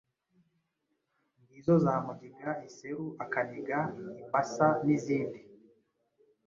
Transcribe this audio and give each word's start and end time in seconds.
Ngizo 1.41 1.73
za 1.83 1.93
mugiga, 2.05 2.49
iseru, 2.67 3.05
akaniga, 3.23 3.79
imbasa, 4.21 4.67
n’izindi. 4.85 5.39